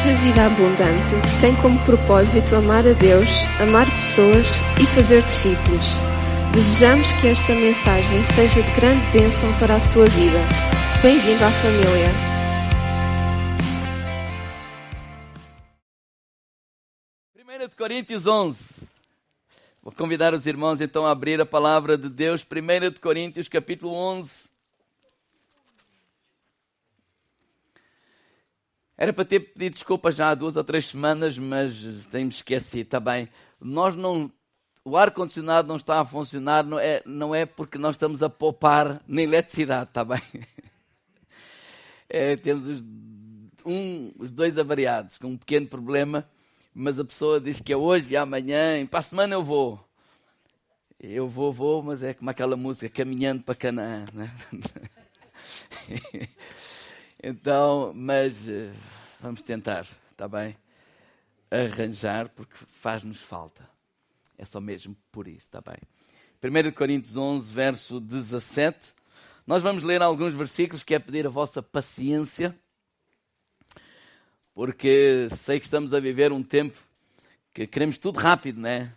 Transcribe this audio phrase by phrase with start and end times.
[0.00, 3.28] Igreja Vida Abundante tem como propósito amar a Deus,
[3.60, 4.46] amar pessoas
[4.80, 5.86] e fazer discípulos.
[6.54, 10.38] Desejamos que esta mensagem seja de grande bênção para a tua vida.
[11.02, 12.08] Bem-vindo à família.
[17.34, 18.76] Primeira de Coríntios 11.
[19.82, 22.42] Vou convidar os irmãos então a abrir a palavra de Deus.
[22.42, 24.49] Primeira de Coríntios, capítulo 11.
[29.00, 31.72] Era para ter pedido desculpas já há duas ou três semanas, mas
[32.10, 33.30] tenho-me esquecido, está bem.
[33.58, 34.30] Nós não.
[34.84, 39.00] O ar-condicionado não está a funcionar, não é, não é porque nós estamos a poupar
[39.08, 40.20] na eletricidade, está bem?
[42.12, 42.84] É, temos os,
[43.64, 46.28] um, os dois avariados, com um pequeno problema,
[46.74, 49.78] mas a pessoa diz que é hoje e amanhã, e para a semana eu vou.
[50.98, 54.06] Eu vou, vou, mas é como aquela música, caminhando para Canaã.
[54.12, 54.28] Né?
[57.22, 58.72] Então, mas uh,
[59.20, 60.56] vamos tentar, está bem?
[61.50, 63.68] Arranjar, porque faz-nos falta.
[64.38, 65.76] É só mesmo por isso, está bem?
[66.42, 68.94] 1 Coríntios 11, verso 17.
[69.46, 72.58] Nós vamos ler alguns versículos que é pedir a vossa paciência,
[74.54, 76.78] porque sei que estamos a viver um tempo
[77.52, 78.94] que queremos tudo rápido, né?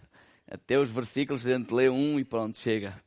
[0.49, 2.97] Até os versículos a gente lê um e pronto, chega.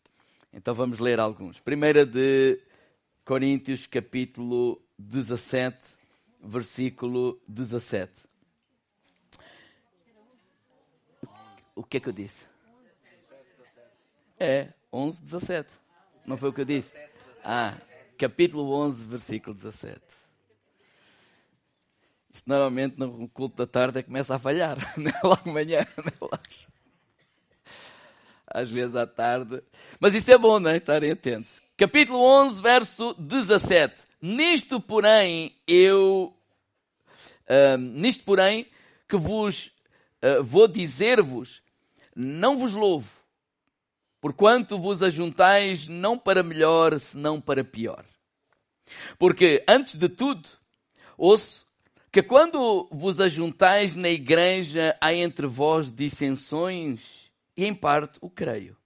[0.53, 1.59] Então vamos ler alguns.
[1.59, 2.61] Primeira de
[3.25, 5.79] Coríntios, capítulo 17,
[6.43, 8.13] versículo 17.
[11.75, 12.47] O que é que eu disse?
[14.39, 15.69] É, 11, 17.
[16.25, 16.97] Não foi o que eu disse?
[17.45, 17.77] Ah,
[18.19, 20.01] capítulo 11, versículo 17.
[22.35, 26.05] Isto normalmente no culto da tarde é começa a falhar, não é logo manhã, não
[26.05, 26.43] é logo.
[28.47, 29.63] Às vezes à tarde.
[30.01, 30.77] Mas isso é bom, não é?
[30.77, 31.61] Estarem atentos.
[31.77, 34.06] Capítulo 11, verso 17.
[34.27, 36.37] Nisto, porém, eu.
[37.49, 38.67] Uh, nisto, porém,
[39.09, 39.71] que vos
[40.21, 41.63] uh, vou dizer-vos,
[42.15, 43.09] não vos louvo,
[44.21, 48.05] porquanto vos ajuntais não para melhor, senão para pior.
[49.17, 50.49] Porque, antes de tudo,
[51.17, 51.65] ouço
[52.11, 57.00] que quando vos ajuntais na igreja, há entre vós dissensões,
[57.56, 58.77] e em parte o creio.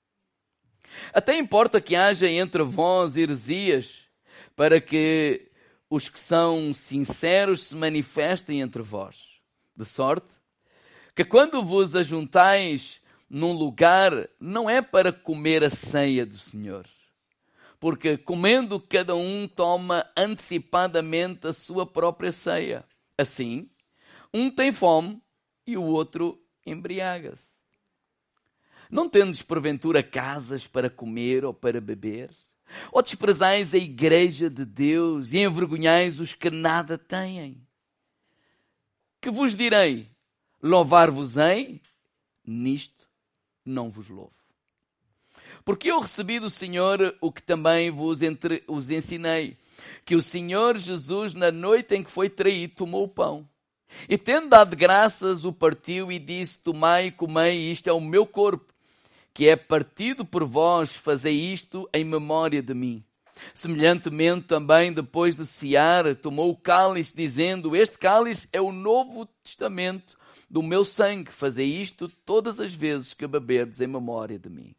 [1.15, 4.10] Até importa que haja entre vós heresias,
[4.57, 5.49] para que
[5.89, 9.29] os que são sinceros se manifestem entre vós.
[9.77, 10.41] De sorte
[11.15, 16.87] que quando vos ajuntais num lugar, não é para comer a ceia do Senhor.
[17.79, 22.85] Porque comendo cada um toma antecipadamente a sua própria ceia.
[23.17, 23.71] Assim,
[24.35, 25.23] um tem fome
[25.67, 27.51] e o outro embriaga-se.
[28.91, 32.31] Não tendes porventura casas para comer ou para beber?
[32.93, 37.61] Ou desprezais a igreja de Deus e envergonhais os que nada têm?
[39.21, 40.09] Que vos direi?
[40.63, 41.81] Louvar-vos-ei?
[42.47, 43.09] Nisto
[43.65, 44.33] não vos louvo.
[45.65, 49.57] Porque eu recebi do Senhor o que também vos, entre, os ensinei,
[50.05, 53.49] que o Senhor Jesus, na noite em que foi traído, tomou o pão.
[54.09, 58.27] E tendo dado graças, o partiu e disse, tomai e comei, isto é o meu
[58.27, 58.73] corpo
[59.33, 63.05] que é partido por vós, fazei isto em memória de mim.
[63.55, 70.19] Semelhantemente, também depois de cear, tomou o cálice, dizendo: Este cálice é o novo testamento
[70.49, 71.31] do meu sangue.
[71.31, 74.75] Fazei isto todas as vezes que beberdes em memória de mim.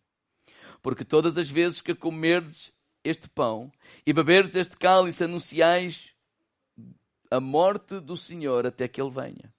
[0.81, 2.72] Porque todas as vezes que comerdes
[3.03, 3.72] este pão
[4.06, 6.11] e beberdes este cálice, anunciais
[7.29, 9.53] a morte do Senhor até que ele venha.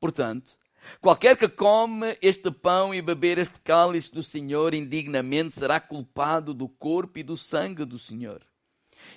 [0.00, 0.56] Portanto,
[1.00, 6.68] Qualquer que come este pão e beber este cálice do Senhor indignamente será culpado do
[6.68, 8.42] corpo e do sangue do Senhor.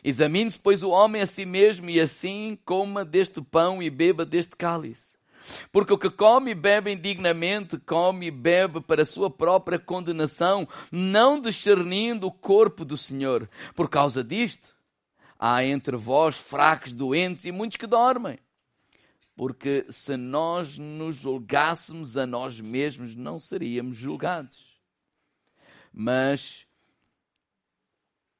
[0.03, 4.55] Examine-se, pois, o homem a si mesmo e assim coma deste pão e beba deste
[4.55, 5.17] cálice.
[5.71, 10.67] Porque o que come e bebe indignamente, come e bebe para a sua própria condenação,
[10.91, 13.49] não discernindo o corpo do Senhor.
[13.73, 14.75] Por causa disto,
[15.39, 18.39] há entre vós fracos, doentes e muitos que dormem.
[19.37, 24.77] Porque se nós nos julgássemos a nós mesmos, não seríamos julgados.
[25.93, 26.65] Mas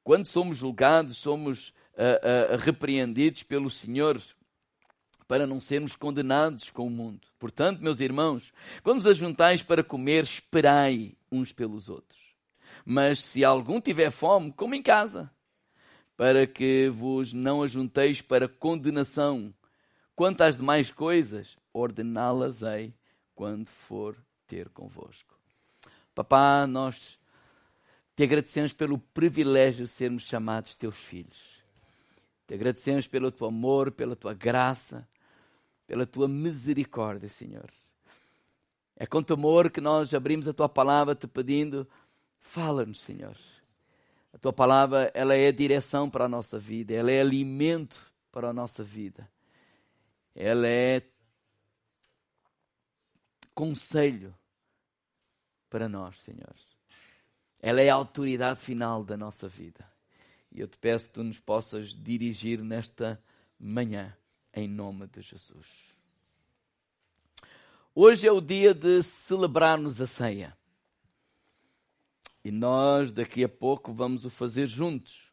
[0.03, 4.19] quando somos julgados, somos uh, uh, repreendidos pelo Senhor
[5.27, 7.27] para não sermos condenados com o mundo.
[7.37, 8.51] Portanto, meus irmãos,
[8.81, 12.19] quando vos ajuntais para comer, esperai uns pelos outros.
[12.83, 15.29] Mas se algum tiver fome, coma em casa,
[16.15, 19.53] para que vos não ajunteis para condenação,
[20.17, 22.91] Quanto às demais coisas, ordená-las-ei
[23.35, 24.17] quando for
[24.47, 25.37] ter convosco.
[26.15, 27.19] Papá, nós
[28.15, 31.61] te agradecemos pelo privilégio de sermos chamados teus filhos.
[32.47, 35.07] Te agradecemos pelo teu amor, pela tua graça,
[35.85, 37.71] pela tua misericórdia, Senhor.
[38.95, 41.87] É com temor que nós abrimos a tua palavra te pedindo,
[42.39, 43.37] fala-nos, Senhor.
[44.33, 48.53] A tua palavra, ela é direção para a nossa vida, ela é alimento para a
[48.53, 49.29] nossa vida.
[50.39, 51.01] Ela é
[53.55, 54.37] conselho
[55.67, 56.53] para nós, Senhor.
[57.59, 59.83] Ela é a autoridade final da nossa vida.
[60.51, 63.19] E eu te peço que tu nos possas dirigir nesta
[63.59, 64.15] manhã,
[64.53, 65.67] em nome de Jesus.
[67.95, 70.55] Hoje é o dia de celebrarmos a ceia.
[72.43, 75.26] E nós daqui a pouco vamos o fazer juntos.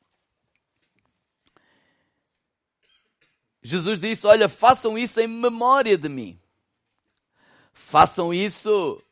[3.65, 6.39] Jesus disse: Olha, façam isso em memória de mim.
[7.73, 9.03] Façam isso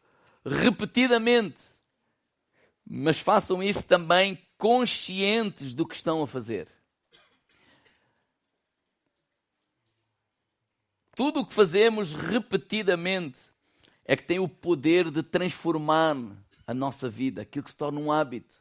[0.45, 1.63] repetidamente.
[2.87, 6.69] Mas façam isso também conscientes do que estão a fazer.
[11.17, 13.41] Tudo o que fazemos repetidamente
[14.05, 16.17] é que tem o poder de transformar
[16.67, 18.55] a nossa vida, aquilo que se torna um hábito.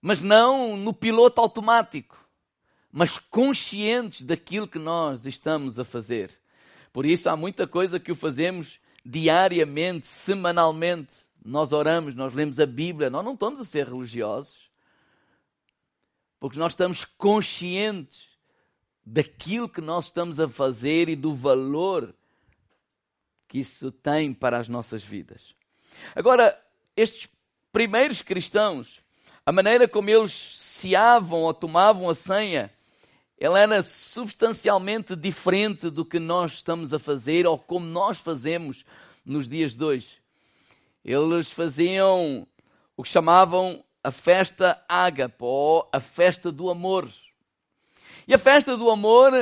[0.00, 2.23] Mas não no piloto automático,
[2.96, 6.30] mas conscientes daquilo que nós estamos a fazer.
[6.92, 11.16] Por isso há muita coisa que o fazemos diariamente, semanalmente.
[11.44, 14.70] Nós oramos, nós lemos a Bíblia, nós não estamos a ser religiosos.
[16.38, 18.28] Porque nós estamos conscientes
[19.04, 22.14] daquilo que nós estamos a fazer e do valor
[23.48, 25.52] que isso tem para as nossas vidas.
[26.14, 26.56] Agora,
[26.96, 27.28] estes
[27.72, 29.00] primeiros cristãos,
[29.44, 32.72] a maneira como eles ceavam ou tomavam a senha,
[33.44, 38.86] ela era substancialmente diferente do que nós estamos a fazer ou como nós fazemos
[39.22, 40.16] nos dias de hoje.
[41.04, 42.48] Eles faziam
[42.96, 47.06] o que chamavam a festa ágape ou a festa do amor.
[48.26, 49.34] E a festa do amor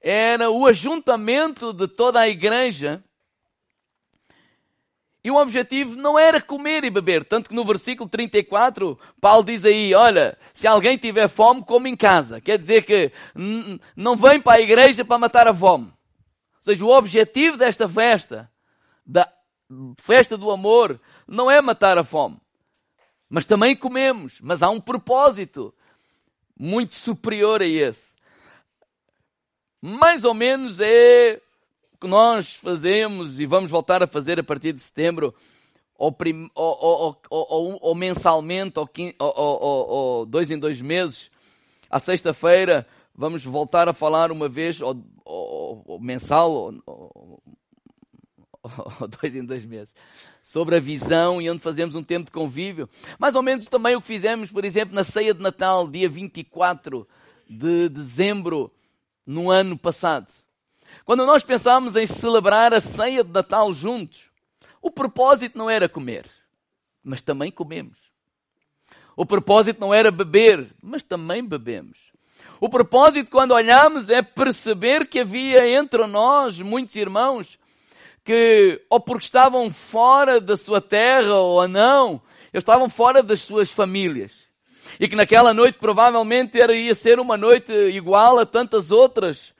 [0.00, 3.02] era o ajuntamento de toda a igreja.
[5.22, 7.24] E o objetivo não era comer e beber.
[7.24, 11.96] Tanto que no versículo 34, Paulo diz aí: Olha, se alguém tiver fome, come em
[11.96, 12.40] casa.
[12.40, 13.12] Quer dizer que
[13.94, 15.86] não vem para a igreja para matar a fome.
[15.86, 18.50] Ou seja, o objetivo desta festa,
[19.04, 19.30] da
[19.98, 22.38] festa do amor, não é matar a fome.
[23.28, 24.40] Mas também comemos.
[24.40, 25.74] Mas há um propósito
[26.58, 28.10] muito superior a esse
[29.80, 31.40] mais ou menos é
[32.00, 35.34] que nós fazemos e vamos voltar a fazer a partir de setembro,
[35.98, 38.78] ou, prim, ou, ou, ou mensalmente,
[39.18, 41.30] ou, dois em dois meses.
[41.90, 47.42] À sexta-feira vamos voltar a falar uma vez, ou, mensal, ou,
[49.20, 49.92] dois em dois meses,
[50.42, 52.88] sobre a visão e onde fazemos um tempo de convívio.
[53.18, 57.06] Mais ou menos também o que fizemos, por exemplo, na ceia de Natal, dia 24
[57.46, 58.72] de dezembro
[59.26, 60.32] no ano passado.
[61.04, 64.30] Quando nós pensámos em celebrar a ceia de Natal juntos,
[64.80, 66.26] o propósito não era comer,
[67.02, 67.98] mas também comemos.
[69.16, 71.98] O propósito não era beber, mas também bebemos.
[72.60, 77.58] O propósito, quando olhamos, é perceber que havia entre nós muitos irmãos
[78.24, 82.20] que, ou porque estavam fora da sua terra ou não,
[82.52, 84.32] estavam fora das suas famílias
[84.98, 89.52] e que naquela noite provavelmente era, ia ser uma noite igual a tantas outras.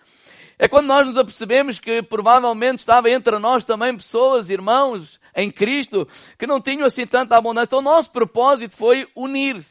[0.62, 6.06] É quando nós nos apercebemos que provavelmente estava entre nós também pessoas, irmãos, em Cristo,
[6.38, 7.68] que não tinham assim tanta abundância.
[7.68, 9.64] Então o nosso propósito foi unir.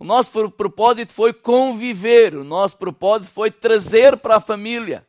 [0.00, 2.34] O nosso propósito foi conviver.
[2.34, 5.06] O nosso propósito foi trazer para a família.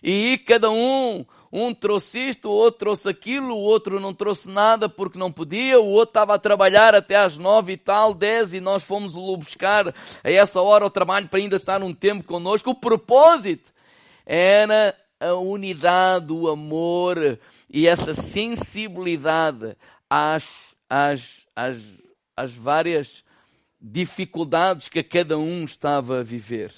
[0.00, 4.88] E cada um um trouxe isto, o outro trouxe aquilo, o outro não trouxe nada
[4.88, 8.60] porque não podia, o outro estava a trabalhar até às nove e tal, dez, e
[8.60, 12.70] nós fomos o buscar a essa hora ao trabalho para ainda estar um tempo connosco.
[12.70, 13.72] O propósito
[14.26, 17.38] era a unidade, o amor
[17.70, 19.76] e essa sensibilidade
[20.10, 21.76] às, às, às,
[22.36, 23.24] às várias
[23.80, 26.72] dificuldades que cada um estava a viver.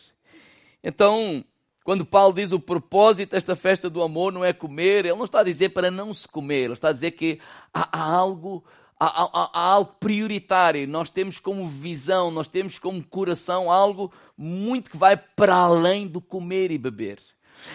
[0.85, 1.45] Então,
[1.83, 5.41] quando Paulo diz o propósito desta festa do amor não é comer, ele não está
[5.41, 7.41] a dizer para não se comer, ele está a dizer que
[7.73, 8.65] há, há algo
[9.01, 10.89] Há, há, há, algo prioritário.
[10.89, 16.21] Nós temos como visão, nós temos como coração algo muito que vai para além do
[16.21, 17.21] comer e beber.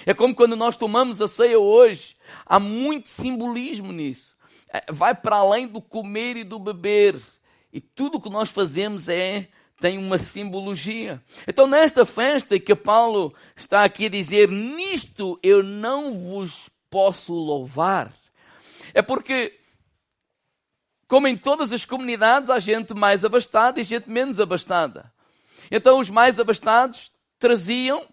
[0.06, 4.36] É como quando nós tomamos a ceia hoje, há muito simbolismo nisso.
[4.72, 7.20] É, vai para além do comer e do beber.
[7.72, 9.48] E tudo o que nós fazemos é
[9.80, 11.22] tem uma simbologia.
[11.48, 18.14] Então, nesta festa que Paulo está aqui a dizer, nisto eu não vos posso louvar,
[18.94, 19.60] é porque,
[21.08, 25.12] como em todas as comunidades, há gente mais abastada e gente menos abastada.
[25.72, 28.08] Então, os mais abastados traziam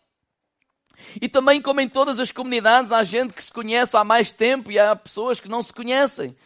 [1.21, 4.71] E também, como em todas as comunidades, há gente que se conhece há mais tempo
[4.71, 6.37] e há pessoas que não se conhecem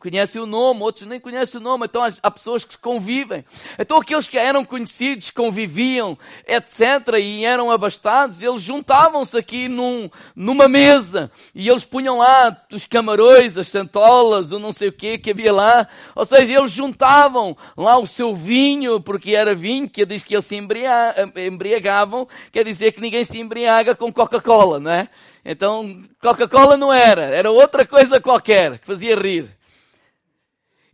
[0.00, 3.44] conhecem o nome, outros nem conhecem o nome, então há pessoas que se convivem.
[3.78, 10.68] Então aqueles que eram conhecidos, conviviam, etc., e eram abastados, eles juntavam-se aqui num, numa
[10.68, 15.30] mesa, e eles punham lá os camarões, as santolas, o não sei o que que
[15.30, 20.22] havia lá, ou seja, eles juntavam lá o seu vinho, porque era vinho, que diz
[20.22, 25.08] que eles se embriagavam, quer dizer que ninguém se embriaga com Coca-Cola, não é?
[25.44, 29.54] Então, Coca-Cola não era, era outra coisa qualquer, que fazia rir.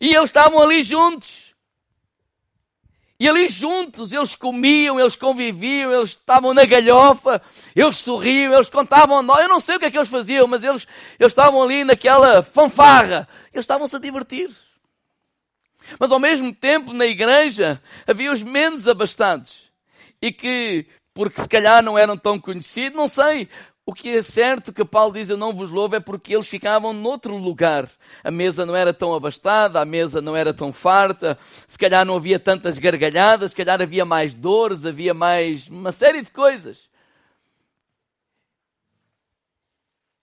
[0.00, 1.50] E eles estavam ali juntos.
[3.21, 7.42] E ali juntos, eles comiam, eles conviviam, eles estavam na galhofa,
[7.76, 10.87] eles sorriam, eles contavam Eu não sei o que é que eles faziam, mas eles,
[11.19, 13.28] eles estavam ali naquela fanfarra.
[13.52, 14.50] Eles estavam-se a divertir.
[15.99, 19.71] Mas ao mesmo tempo, na igreja, havia os menos abastados.
[20.23, 23.50] E que, porque se calhar não eram tão conhecidos, não sei,
[23.84, 26.92] o que é certo que Paulo diz eu não vos louvo é porque eles ficavam
[26.92, 27.88] noutro lugar.
[28.22, 32.16] A mesa não era tão abastada, a mesa não era tão farta, se calhar não
[32.16, 36.88] havia tantas gargalhadas, se calhar havia mais dores, havia mais uma série de coisas.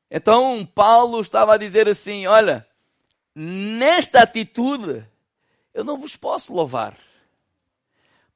[0.09, 2.65] Então Paulo estava a dizer assim: olha,
[3.35, 5.05] nesta atitude
[5.73, 6.97] eu não vos posso louvar.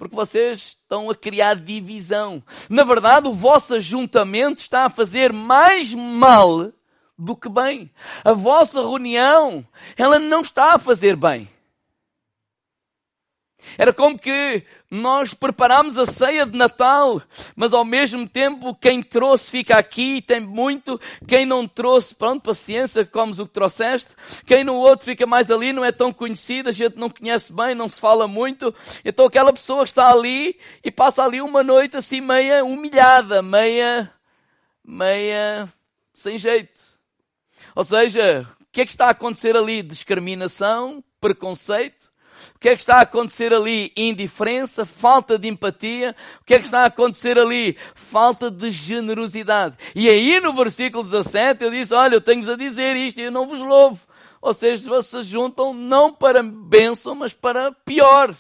[0.02, 2.44] Porque vocês estão a criar divisão.
[2.68, 6.74] Na verdade, o vosso ajuntamento está a fazer mais mal
[7.16, 7.92] do que bem.
[8.24, 9.64] A vossa reunião,
[9.96, 11.48] ela não está a fazer bem.
[13.78, 17.22] Era como que nós preparámos a ceia de Natal,
[17.56, 22.44] mas ao mesmo tempo quem trouxe fica aqui e tem muito, quem não trouxe, pronto,
[22.44, 24.10] paciência, comes o que trouxeste,
[24.46, 27.74] quem no outro fica mais ali, não é tão conhecido, a gente não conhece bem,
[27.74, 32.20] não se fala muito, então aquela pessoa está ali e passa ali uma noite assim
[32.20, 34.12] meia humilhada, meia,
[34.84, 35.70] meia
[36.14, 36.82] sem jeito.
[37.74, 39.82] Ou seja, o que é que está a acontecer ali?
[39.82, 42.11] Discriminação, preconceito,
[42.56, 43.92] o que é que está a acontecer ali?
[43.96, 46.16] Indiferença, falta de empatia.
[46.42, 47.78] O que é que está a acontecer ali?
[47.96, 49.78] Falta de generosidade.
[49.96, 53.32] E aí no versículo 17 eu disse, olha, eu tenho-vos a dizer isto e eu
[53.32, 54.00] não vos louvo.
[54.42, 58.36] Ou seja, vocês juntam não para bênção, mas para pior.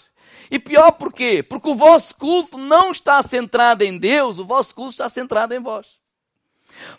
[0.49, 1.41] E pior porquê?
[1.43, 5.59] Porque o vosso culto não está centrado em Deus, o vosso culto está centrado em
[5.59, 5.87] vós.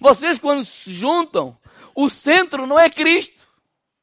[0.00, 1.56] Vocês quando se juntam,
[1.94, 3.46] o centro não é Cristo.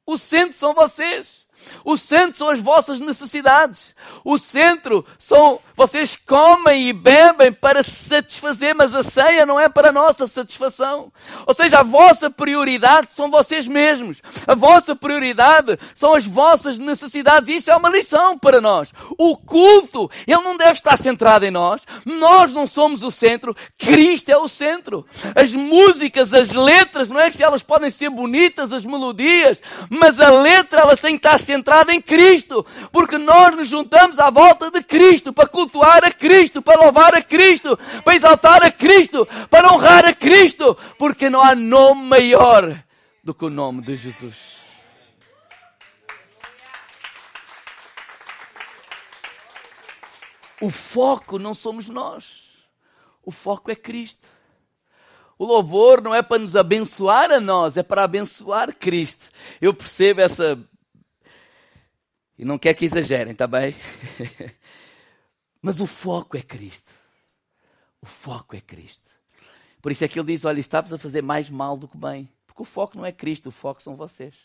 [0.06, 1.46] O centro são vocês.
[1.84, 3.96] O centro são as vossas necessidades.
[4.24, 9.70] O centro são vocês comem e bebem para se satisfazer, mas a ceia não é
[9.70, 11.10] para a nossa satisfação.
[11.48, 14.22] Ou seja, a vossa prioridade são vocês mesmos.
[14.46, 17.48] A vossa prioridade são as vossas necessidades.
[17.48, 18.90] Isso é uma lição para nós.
[19.18, 21.82] O culto, ele não deve estar centrado em nós.
[22.06, 23.56] Nós não somos o centro.
[23.78, 25.06] Cristo é o centro.
[25.34, 30.30] As músicas, as letras, não é que elas podem ser bonitas, as melodias, mas a
[30.30, 32.66] letra ela tem que estar centrada em Cristo.
[32.92, 37.22] Porque nós nos juntamos à volta de Cristo para cultuar a Cristo, para louvar a
[37.22, 42.84] Cristo, para exaltar a Cristo, para honrar a Cristo, porque não há nome maior
[43.24, 44.60] do que o nome de Jesus.
[50.62, 52.50] O foco não somos nós.
[53.26, 54.28] O foco é Cristo.
[55.40, 59.30] O louvor não é para nos abençoar a nós, é para abençoar Cristo.
[59.62, 60.60] Eu percebo essa.
[62.40, 63.76] E não quer que exagerem, tá bem?
[65.62, 66.90] Mas o foco é Cristo.
[68.02, 69.12] O foco é Cristo.
[69.82, 72.30] Por isso é que ele diz: olha, estamos a fazer mais mal do que bem.
[72.48, 74.36] Porque o foco não é Cristo, o foco são vocês.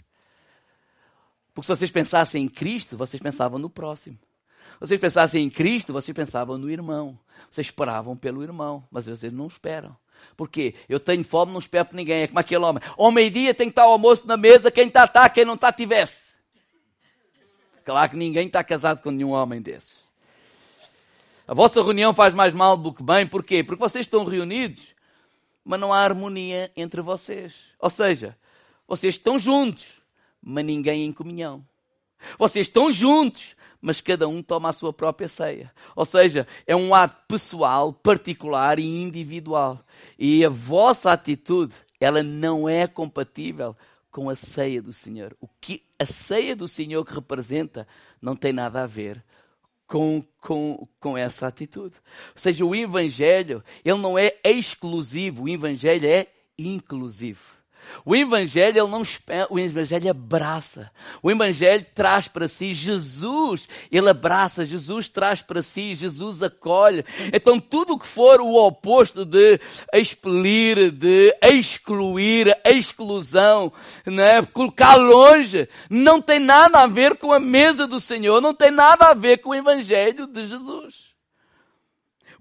[1.55, 4.19] Porque se vocês pensassem em Cristo, vocês pensavam no próximo.
[4.81, 7.17] Vocês pensassem em Cristo, vocês pensavam no irmão.
[7.49, 9.97] Vocês esperavam pelo irmão, mas vocês não esperam.
[10.37, 12.23] Porque eu tenho fome, não espero por ninguém.
[12.23, 12.83] É como aquele homem.
[12.99, 15.71] Ao meio-dia tem que estar o almoço na mesa, quem está, está, quem não está,
[15.71, 16.24] tivesse.
[17.85, 20.03] Claro que ninguém está casado com nenhum homem desses.
[21.47, 23.26] A vossa reunião faz mais mal do que bem.
[23.26, 23.62] Porquê?
[23.62, 24.95] Porque vocês estão reunidos,
[25.62, 27.55] mas não há harmonia entre vocês.
[27.79, 28.37] Ou seja,
[28.88, 30.00] vocês estão juntos,
[30.43, 31.62] mas ninguém em comunhão.
[32.38, 35.71] Vocês estão juntos, mas cada um toma a sua própria ceia.
[35.95, 39.85] Ou seja, é um ato pessoal, particular e individual.
[40.19, 43.76] E a vossa atitude, ela não é compatível
[44.14, 45.37] com a ceia do Senhor.
[45.40, 47.85] O que a ceia do Senhor que representa
[48.23, 49.21] não tem nada a ver
[49.88, 51.97] com, com, com essa atitude.
[52.28, 57.56] Ou seja, o Evangelho, ele não é exclusivo, o Evangelho é inclusivo.
[58.05, 59.03] O Evangelho, não
[59.50, 60.91] o Evangelho abraça.
[61.23, 67.05] O Evangelho traz para si Jesus, ele abraça, Jesus traz para si, Jesus acolhe.
[67.33, 69.61] Então, tudo o que for o oposto de
[69.93, 73.73] expelir, de excluir, exclusão,
[74.05, 74.43] né?
[74.43, 79.07] colocar longe, não tem nada a ver com a mesa do Senhor, não tem nada
[79.07, 81.13] a ver com o Evangelho de Jesus.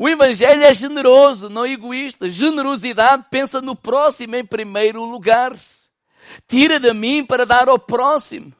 [0.03, 2.29] O Evangelho é generoso, não egoísta.
[2.29, 5.57] Generosidade pensa no próximo em primeiro lugar.
[6.45, 8.51] Tira de mim para dar ao próximo.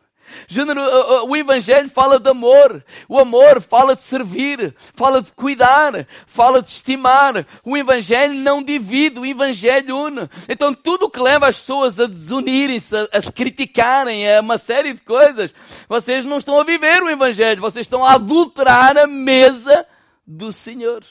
[1.27, 2.81] O Evangelho fala de amor.
[3.09, 7.45] O amor fala de servir, fala de cuidar, fala de estimar.
[7.61, 10.29] O Evangelho não divide, o Evangelho une.
[10.47, 15.01] Então tudo que leva as pessoas a desunirem-se, a, se criticarem, a uma série de
[15.01, 15.53] coisas,
[15.89, 19.85] vocês não estão a viver o Evangelho, vocês estão a adulterar a mesa
[20.25, 21.03] do Senhor.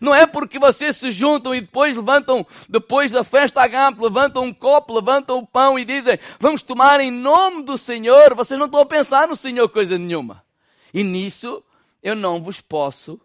[0.00, 4.52] Não é porque vocês se juntam e depois levantam, depois da festa agape, levantam um
[4.52, 8.34] copo, levantam o pão e dizem, vamos tomar em nome do Senhor.
[8.34, 10.44] Vocês não estão a pensar no Senhor coisa nenhuma.
[10.92, 11.62] E nisso
[12.02, 13.20] eu não vos posso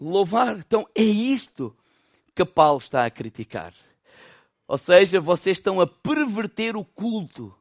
[0.00, 0.58] louvar.
[0.58, 1.76] Então é isto
[2.34, 3.72] que Paulo está a criticar.
[4.66, 7.54] Ou seja, vocês estão a perverter o culto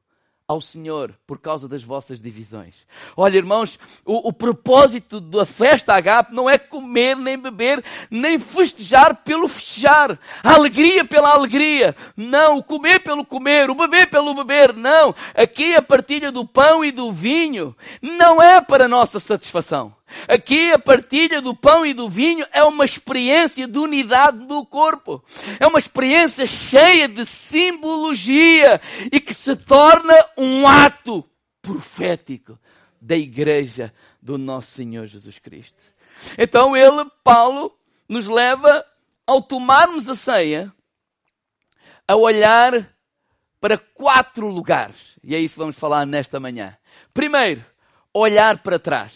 [0.48, 2.76] ao Senhor por causa das vossas divisões.
[3.16, 9.16] Olha, irmãos, o, o, propósito da festa agape não é comer, nem beber, nem festejar
[9.24, 11.96] pelo festejar, a alegria pela alegria.
[12.16, 14.74] Não, o comer pelo comer, o beber pelo beber.
[14.74, 19.96] Não, aqui a partilha do pão e do vinho não é para nossa satisfação.
[20.28, 25.24] Aqui a partilha do pão e do vinho é uma experiência de unidade do corpo.
[25.60, 28.80] É uma experiência cheia de simbologia
[29.12, 31.24] e que se torna um ato
[31.62, 32.58] profético
[33.02, 35.82] da igreja do nosso Senhor Jesus Cristo.
[36.38, 37.78] Então ele, Paulo,
[38.08, 38.86] nos leva
[39.26, 40.72] ao tomarmos a ceia
[42.08, 42.90] a olhar
[43.60, 45.18] para quatro lugares.
[45.24, 46.78] E é isso que vamos falar nesta manhã.
[47.14, 47.64] Primeiro,
[48.14, 49.14] olhar para trás.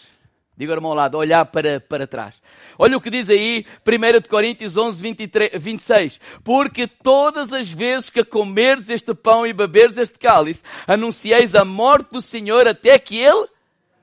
[0.58, 2.34] Diga ao irmão ao lado, olhar para, para trás.
[2.76, 6.20] Olha o que diz aí, 1 Coríntios 11, 23, 26.
[6.42, 12.10] Porque todas as vezes que comerdes este pão e beberdes este cálice, anuncieis a morte
[12.10, 13.46] do Senhor até que Ele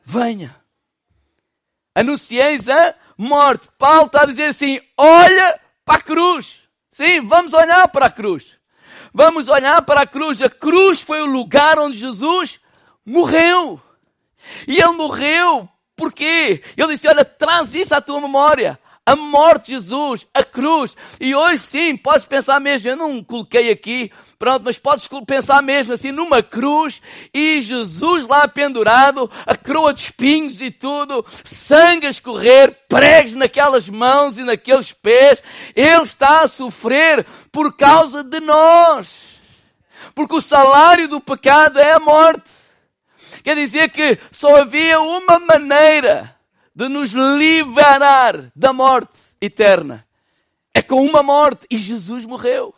[0.06, 0.56] venha.
[1.94, 3.68] Anuncieis a morte.
[3.78, 6.60] Paulo está a dizer assim, olha para a cruz.
[6.90, 8.58] Sim, vamos olhar para a cruz.
[9.14, 10.42] Vamos olhar para a cruz.
[10.42, 12.62] A cruz foi o lugar onde Jesus
[13.06, 13.82] morreu.
[14.66, 16.62] E ele morreu Porquê?
[16.76, 18.80] Ele disse, olha, traz isso à tua memória.
[19.08, 20.96] A morte de Jesus, a cruz.
[21.22, 25.94] E hoje sim, podes pensar mesmo, eu não coloquei aqui, pronto, mas podes pensar mesmo
[25.94, 27.00] assim, numa cruz,
[27.32, 33.88] e Jesus lá pendurado, a coroa de espinhos e tudo, sangue a escorrer, pregos naquelas
[33.88, 35.42] mãos e naqueles pés.
[35.76, 39.36] Ele está a sofrer por causa de nós.
[40.16, 42.52] Porque o salário do pecado é a morte.
[43.46, 46.36] Quer dizer que só havia uma maneira
[46.74, 50.04] de nos liberar da morte eterna.
[50.74, 51.68] É com uma morte.
[51.70, 52.74] E Jesus morreu.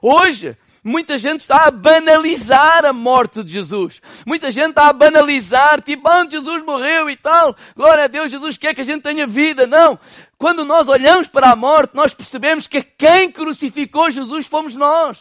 [0.00, 4.00] Hoje, Muita gente está a banalizar a morte de Jesus.
[4.24, 7.54] Muita gente está a banalizar, tipo, ah, Jesus morreu e tal.
[7.76, 9.66] Glória a Deus, Jesus quer que a gente tenha vida.
[9.66, 9.98] Não.
[10.38, 15.18] Quando nós olhamos para a morte, nós percebemos que quem crucificou Jesus fomos nós.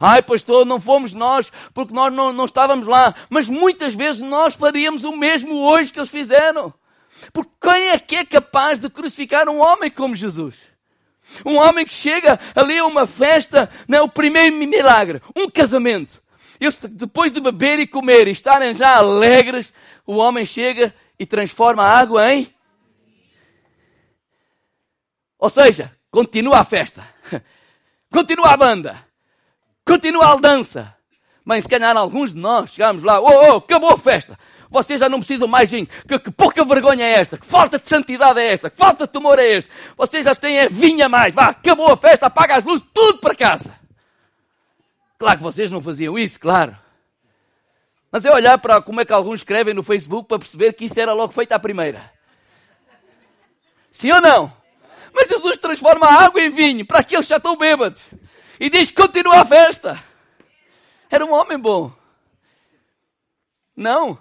[0.00, 3.14] Ai, pastor, não fomos nós, porque nós não, não estávamos lá.
[3.28, 6.72] Mas muitas vezes nós faríamos o mesmo hoje que eles fizeram.
[7.32, 10.56] Porque quem é que é capaz de crucificar um homem como Jesus?
[11.44, 16.22] Um homem que chega ali a uma festa, não é o primeiro milagre, um casamento.
[16.60, 19.72] Eles, depois de beber e comer e estarem já alegres,
[20.06, 22.52] o homem chega e transforma a água em.
[25.38, 27.06] Ou seja, continua a festa.
[28.10, 29.04] Continua a banda.
[29.84, 30.94] Continua a dança.
[31.44, 34.38] Mas se calhar alguns de nós chegamos lá, oh, oh, acabou a festa.
[34.70, 35.86] Vocês já não precisam mais vinho.
[36.08, 37.36] Que, que, pouca vergonha é esta.
[37.36, 38.70] Que falta de santidade é esta.
[38.70, 39.70] Que falta de temor é este.
[39.96, 41.34] Vocês já têm a vinha mais.
[41.34, 43.78] Vá, acabou a festa, apaga as luzes, tudo para casa.
[45.18, 46.76] Claro que vocês não faziam isso, claro.
[48.10, 50.98] Mas é olhar para como é que alguns escrevem no Facebook para perceber que isso
[50.98, 52.10] era logo feito à primeira.
[53.90, 54.52] Sim ou não?
[55.12, 58.02] Mas Jesus transforma a água em vinho para aqueles que já estão bêbados
[58.58, 60.02] e diz: continua a festa.
[61.10, 61.92] Era um homem bom.
[63.76, 64.18] Não.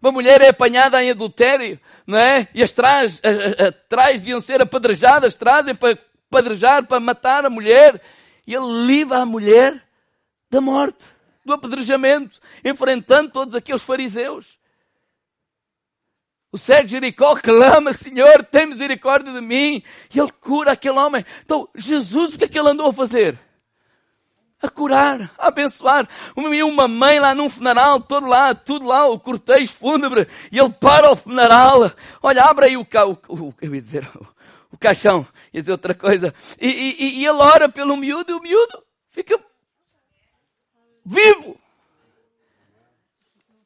[0.00, 2.46] Uma mulher é apanhada em adultério, não é?
[2.54, 3.20] E as trás,
[3.66, 5.98] atrás deviam ser apedrejadas, trazem para
[6.30, 8.00] apedrejar, para matar a mulher.
[8.46, 9.82] E ele livra a mulher
[10.50, 11.04] da morte,
[11.44, 14.58] do apedrejamento, enfrentando todos aqueles fariseus.
[16.54, 19.82] O de Jericó clama, Senhor, tem misericórdia de mim.
[20.14, 21.26] E ele cura aquele homem.
[21.44, 23.36] Então, Jesus, o que é que ele andou a fazer?
[24.62, 26.08] a curar, a abençoar.
[26.36, 31.10] Uma mãe lá num funeral, todo lá, tudo lá, o cortejo fúnebre, e ele para
[31.10, 31.90] o funeral.
[32.22, 33.04] Olha, abre aí o, ca...
[33.04, 34.24] o, o eu ia dizer, o,
[34.72, 36.32] o caixão, ia dizer outra coisa.
[36.60, 39.38] E, e, e ele ora pelo miúdo e o miúdo fica
[41.04, 41.58] vivo.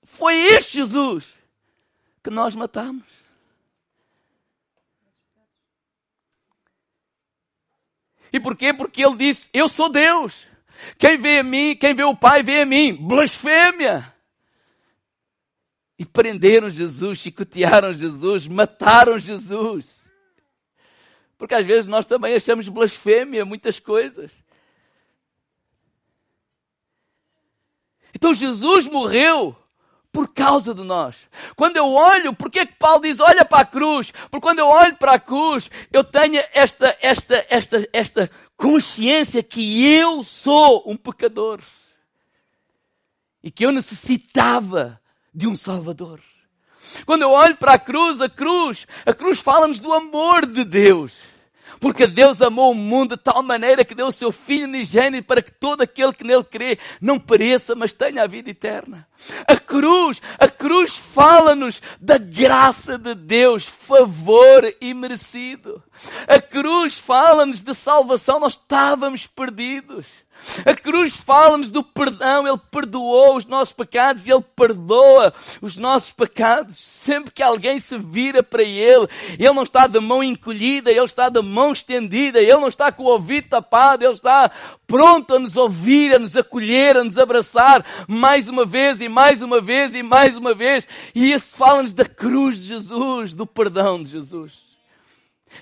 [0.02, 1.37] Foi este Jesus
[2.28, 3.06] que nós matamos.
[8.30, 8.74] E porquê?
[8.74, 10.46] Porque ele disse: Eu sou Deus.
[10.98, 12.94] Quem vê a mim, quem vê o Pai, vê a mim.
[12.94, 14.14] Blasfêmia!
[15.98, 19.98] E prenderam Jesus, chicotearam Jesus, mataram Jesus.
[21.38, 24.44] Porque às vezes nós também achamos blasfêmia muitas coisas.
[28.14, 29.56] Então Jesus morreu
[30.12, 31.16] por causa de nós.
[31.54, 34.12] Quando eu olho, porque é que Paulo diz, olha para a cruz?
[34.30, 39.86] Porque quando eu olho para a cruz, eu tenho esta, esta, esta, esta consciência que
[39.86, 41.60] eu sou um pecador.
[43.42, 45.00] E que eu necessitava
[45.32, 46.20] de um Salvador.
[47.04, 51.18] Quando eu olho para a cruz, a cruz, a cruz fala-nos do amor de Deus.
[51.80, 55.42] Porque Deus amou o mundo de tal maneira que deu o seu Filho unigênito para
[55.42, 59.06] que todo aquele que nele crê não pereça, mas tenha a vida eterna.
[59.46, 65.82] A cruz, a cruz fala-nos da graça de Deus, favor imerecido.
[66.26, 70.06] A cruz fala-nos de salvação, nós estávamos perdidos.
[70.64, 76.12] A cruz fala-nos do perdão, Ele perdoou os nossos pecados e Ele perdoa os nossos
[76.12, 76.78] pecados.
[76.78, 81.28] Sempre que alguém se vira para Ele, Ele não está de mão encolhida, Ele está
[81.28, 84.50] de mão estendida, Ele não está com o ouvido tapado, Ele está
[84.86, 89.42] pronto a nos ouvir, a nos acolher, a nos abraçar, mais uma vez e mais
[89.42, 90.86] uma vez e mais uma vez.
[91.14, 94.68] E isso fala-nos da cruz de Jesus, do perdão de Jesus.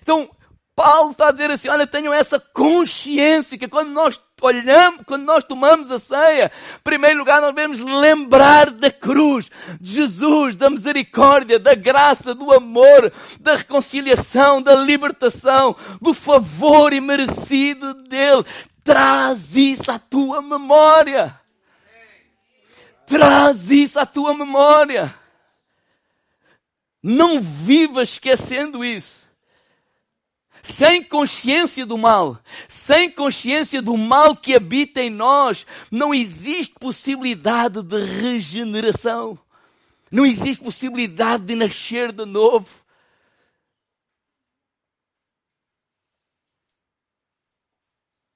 [0.02, 0.28] Então,
[0.76, 5.42] Paulo está a dizer assim, olha, tenham essa consciência que quando nós olhamos, quando nós
[5.42, 11.58] tomamos a ceia, em primeiro lugar nós devemos lembrar da cruz, de Jesus, da misericórdia,
[11.58, 13.10] da graça, do amor,
[13.40, 18.44] da reconciliação, da libertação, do favor imerecido dele.
[18.84, 21.40] Traz isso à tua memória.
[23.06, 25.14] Traz isso à tua memória.
[27.02, 29.25] Não viva esquecendo isso
[30.66, 37.82] sem consciência do mal, sem consciência do mal que habita em nós, não existe possibilidade
[37.82, 39.38] de regeneração.
[40.10, 42.68] Não existe possibilidade de nascer de novo.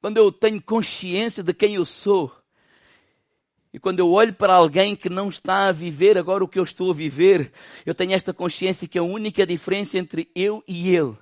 [0.00, 2.32] Quando eu tenho consciência de quem eu sou,
[3.72, 6.64] e quando eu olho para alguém que não está a viver agora o que eu
[6.64, 7.52] estou a viver,
[7.84, 11.16] eu tenho esta consciência que a única diferença entre eu e ele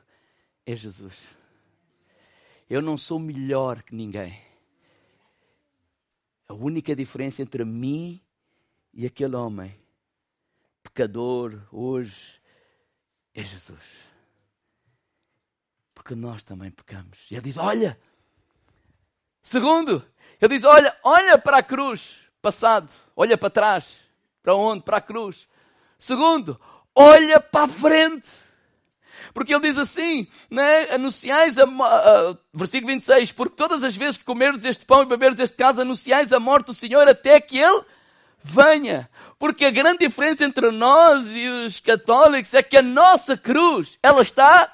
[0.72, 1.16] é Jesus.
[2.68, 4.38] Eu não sou melhor que ninguém.
[6.46, 8.20] A única diferença entre mim
[8.92, 9.74] e aquele homem,
[10.82, 12.38] pecador, hoje,
[13.34, 13.82] é Jesus.
[15.94, 17.18] Porque nós também pecamos.
[17.30, 17.98] E ele diz: Olha.
[19.42, 20.04] Segundo,
[20.38, 22.92] ele diz: Olha, olha para a cruz, passado.
[23.16, 23.96] Olha para trás.
[24.42, 24.82] Para onde?
[24.82, 25.48] Para a cruz.
[25.98, 26.60] Segundo,
[26.94, 28.47] olha para a frente.
[29.32, 30.90] Porque ele diz assim, né?
[30.92, 35.40] anunciais a, uh, versículo 26, porque todas as vezes que comerdes este pão e beberdes
[35.40, 37.82] este caso, anunciais a morte do Senhor até que Ele
[38.42, 39.08] venha.
[39.38, 44.22] Porque a grande diferença entre nós e os católicos é que a nossa cruz, ela
[44.22, 44.72] está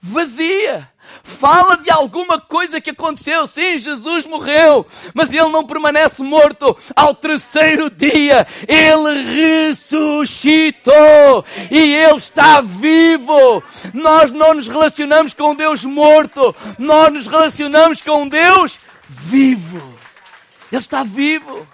[0.00, 0.90] vazia.
[1.22, 3.46] Fala de alguma coisa que aconteceu.
[3.46, 6.76] Sim, Jesus morreu, mas ele não permanece morto.
[6.94, 13.62] Ao terceiro dia, ele ressuscitou e ele está vivo.
[13.92, 19.98] Nós não nos relacionamos com Deus morto, nós nos relacionamos com Deus vivo.
[20.70, 21.66] Ele está vivo.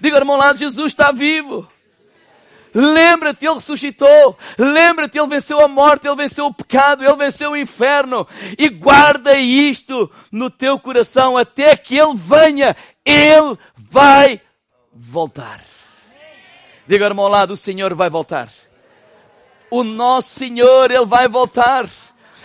[0.00, 1.66] Diga, irmão lado, Jesus está vivo.
[2.78, 4.36] Lembra-te, Ele ressuscitou.
[4.58, 8.28] Lembra-te, Ele venceu a morte, Ele venceu o pecado, Ele venceu o inferno.
[8.58, 12.76] E guarda isto no teu coração até que Ele venha.
[13.02, 14.42] Ele vai
[14.92, 15.64] voltar.
[16.86, 18.50] Diga, irmão, ao lado, o Senhor vai voltar.
[19.70, 21.88] O nosso Senhor, Ele vai voltar.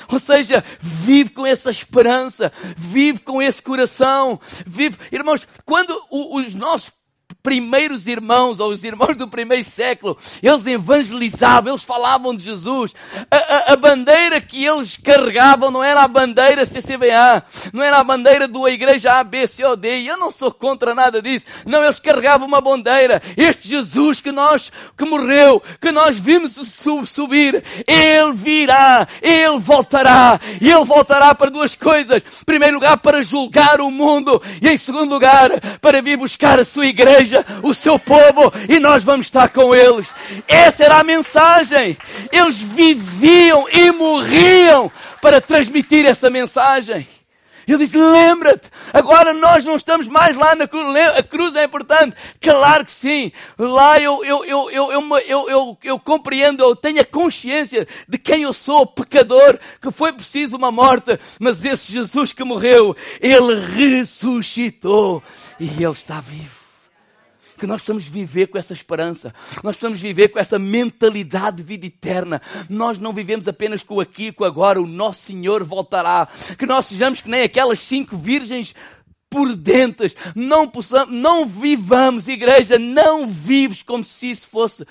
[0.07, 4.97] Ou seja, vive com essa esperança, vive com esse coração, vive.
[5.11, 6.91] Irmãos, quando os nossos
[7.43, 12.93] primeiros irmãos, ou os irmãos do primeiro século, eles evangelizavam, eles falavam de Jesus.
[13.29, 18.03] A, a, a bandeira que eles carregavam não era a bandeira CCBA, não era a
[18.03, 21.45] bandeira da igreja A, B, C ou D, eu não sou contra nada disso.
[21.65, 23.21] Não, eles carregavam uma bandeira.
[23.35, 26.55] Este Jesus que nós, que morreu, que nós vimos
[27.07, 32.21] subir, Ele virá, Ele voltará, e Ele voltará para duas coisas.
[32.41, 35.49] Em primeiro lugar, para julgar o mundo, e em segundo lugar,
[35.79, 37.30] para vir buscar a sua igreja,
[37.61, 40.13] o seu povo, e nós vamos estar com eles.
[40.47, 41.97] Essa era a mensagem.
[42.31, 44.91] Eles viviam e morriam
[45.21, 47.07] para transmitir essa mensagem.
[47.67, 52.15] Ele diz, lembra-te, agora nós não estamos mais lá na cruz, a cruz é importante.
[52.41, 53.31] Claro que sim.
[53.57, 58.17] Lá eu, eu, eu, eu, eu, eu, eu, eu compreendo, eu tenho a consciência de
[58.17, 63.55] quem eu sou, pecador, que foi preciso uma morte, mas esse Jesus que morreu, Ele
[63.55, 65.23] ressuscitou
[65.59, 66.60] e Ele está vivo
[67.61, 69.31] que nós precisamos viver com essa esperança.
[69.63, 72.41] Nós precisamos viver com essa mentalidade de vida eterna.
[72.67, 74.81] Nós não vivemos apenas com o aqui e com o agora.
[74.81, 76.27] O nosso Senhor voltará.
[76.57, 78.73] Que nós sejamos que nem aquelas cinco virgens
[79.29, 80.15] prudentes.
[80.33, 84.83] Não possamos, não vivamos, igreja, não vives como se isso fosse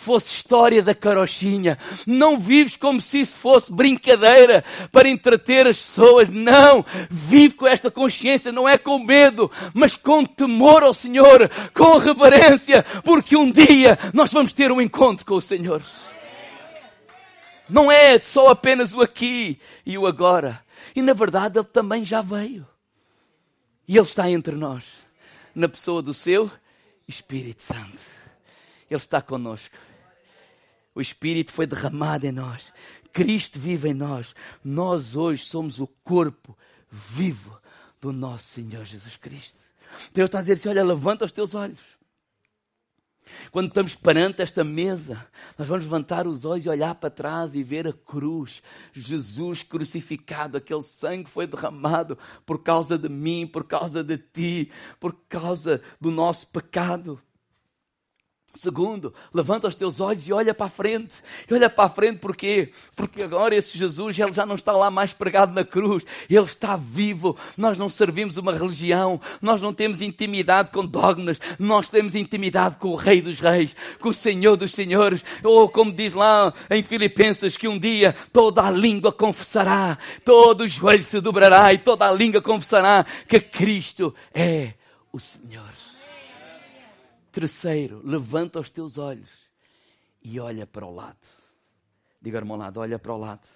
[0.00, 1.78] fosse história da carochinha.
[2.06, 6.28] Não vives como se isso fosse brincadeira para entreter as pessoas.
[6.30, 6.84] Não.
[7.10, 12.82] Vive com esta consciência, não é com medo, mas com temor ao Senhor, com reverência,
[13.04, 15.82] porque um dia nós vamos ter um encontro com o Senhor.
[17.68, 20.64] Não é só apenas o aqui e o agora.
[20.96, 22.66] E na verdade ele também já veio.
[23.86, 24.84] E ele está entre nós,
[25.54, 26.50] na pessoa do seu
[27.06, 28.00] Espírito Santo.
[28.90, 29.89] Ele está conosco.
[31.00, 32.70] O Espírito foi derramado em nós.
[33.10, 34.34] Cristo vive em nós.
[34.62, 36.54] Nós hoje somos o corpo
[36.90, 37.58] vivo
[37.98, 39.60] do nosso Senhor Jesus Cristo.
[40.12, 41.78] Deus está a dizer assim: olha, levanta os teus olhos.
[43.50, 47.62] Quando estamos perante esta mesa, nós vamos levantar os olhos e olhar para trás e
[47.62, 48.62] ver a cruz.
[48.92, 55.16] Jesus crucificado, aquele sangue foi derramado por causa de mim, por causa de ti, por
[55.30, 57.18] causa do nosso pecado.
[58.52, 61.22] Segundo, levanta os teus olhos e olha para a frente.
[61.48, 62.72] E olha para a frente porquê?
[62.96, 66.04] Porque agora esse Jesus, ele já não está lá mais pregado na cruz.
[66.28, 67.36] Ele está vivo.
[67.56, 69.20] Nós não servimos uma religião.
[69.40, 71.40] Nós não temos intimidade com dogmas.
[71.60, 75.22] Nós temos intimidade com o Rei dos Reis, com o Senhor dos Senhores.
[75.44, 80.68] Ou como diz lá em Filipenses, que um dia toda a língua confessará, todo o
[80.68, 84.74] joelho se dobrará e toda a língua confessará que Cristo é
[85.12, 85.79] o Senhor.
[87.32, 89.30] Terceiro, levanta os teus olhos
[90.22, 91.28] e olha para o lado.
[92.20, 93.46] Diga, irmão lado, olha para o lado.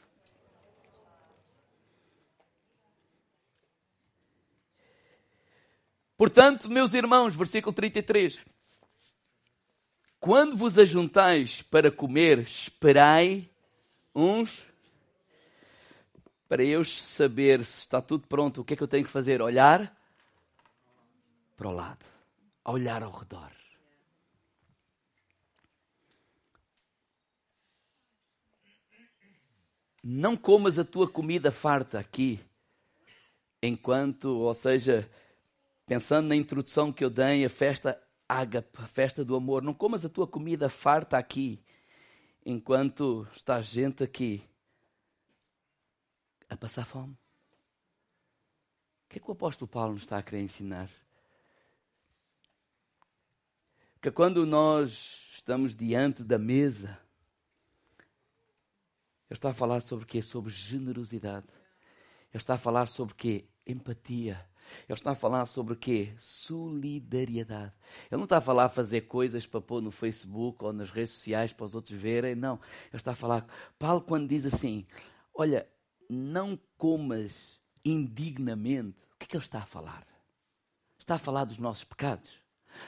[6.17, 8.39] Portanto, meus irmãos, versículo 33.
[10.21, 13.51] Quando vos ajuntais para comer, esperai
[14.15, 14.63] uns.
[16.49, 19.43] Para eu saber se está tudo pronto, o que é que eu tenho que fazer?
[19.43, 19.95] Olhar
[21.57, 22.05] para o lado,
[22.65, 23.64] olhar ao redor.
[30.07, 32.39] Não comas a tua comida farta aqui,
[33.63, 35.11] enquanto, ou seja,
[35.87, 40.05] pensando na introdução que eu dei, a festa ágape, a festa do amor, não comas
[40.05, 41.59] a tua comida farta aqui,
[42.45, 44.47] enquanto está gente aqui
[46.51, 47.15] a passar fome.
[47.15, 50.91] O que é que o apóstolo Paulo nos está a querer ensinar?
[54.03, 57.01] Que quando nós estamos diante da mesa,
[59.31, 60.23] ele está a falar sobre o quê?
[60.23, 61.47] Sobre generosidade.
[62.33, 63.45] Ele está a falar sobre o quê?
[63.67, 64.45] Empatia.
[64.89, 66.13] Ele está a falar sobre o quê?
[66.19, 67.73] Solidariedade.
[68.11, 71.53] Ele não está a falar fazer coisas para pôr no Facebook ou nas redes sociais
[71.53, 72.55] para os outros verem, não.
[72.89, 73.47] Ele está a falar.
[73.79, 74.87] Paulo, quando diz assim:
[75.35, 75.67] Olha,
[76.09, 80.07] não comas indignamente, o que é que ele está a falar?
[80.99, 82.31] Está a falar dos nossos pecados.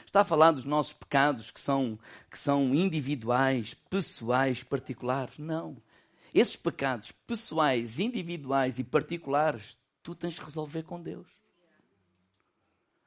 [0.05, 1.97] Está a falar dos nossos pecados que são,
[2.29, 5.37] que são individuais, pessoais, particulares?
[5.37, 5.77] Não.
[6.37, 11.25] Esses pecados pessoais, individuais e particulares, tu tens que resolver com Deus.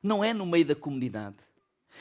[0.03, 1.37] Não é no meio da comunidade.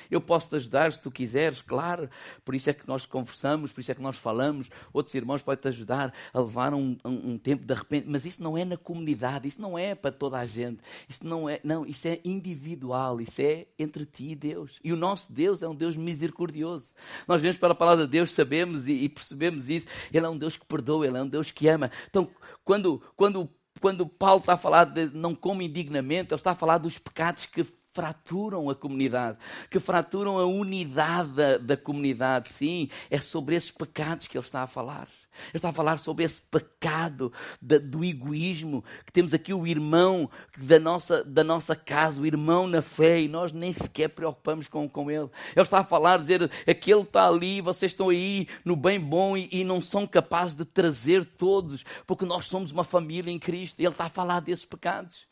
[0.10, 2.10] Eu posso te ajudar se tu quiseres, claro.
[2.44, 4.70] Por isso é que nós conversamos, por isso é que nós falamos.
[4.94, 8.08] Outros irmãos podem te ajudar a levar um, um, um tempo de repente.
[8.08, 10.82] Mas isso não é na comunidade, isso não é para toda a gente.
[11.08, 14.80] Isso não é, não, isso é individual, isso é entre ti e Deus.
[14.84, 16.94] E o nosso Deus é um Deus misericordioso.
[17.28, 19.88] Nós vemos pela palavra de Deus, sabemos e, e percebemos isso.
[20.14, 21.92] Ele é um Deus que perdoa, ele é um Deus que ama.
[22.10, 22.30] Então,
[22.64, 23.50] quando, quando
[23.80, 27.46] quando Paulo está a falar de não como indignamente, ele está a falar dos pecados
[27.46, 29.38] que fraturam a comunidade,
[29.70, 32.50] que fraturam a unidade da, da comunidade.
[32.50, 35.08] Sim, é sobre esses pecados que ele está a falar.
[35.48, 40.80] Ele está a falar sobre esse pecado do egoísmo, que temos aqui o irmão da
[40.80, 45.10] nossa, da nossa casa, o irmão na fé, e nós nem sequer preocupamos com, com
[45.10, 45.30] ele.
[45.56, 49.48] Ele está a falar, dizer, aquele está ali, vocês estão aí no bem bom e,
[49.52, 53.80] e não são capazes de trazer todos, porque nós somos uma família em Cristo.
[53.80, 55.29] Ele está a falar desses pecados.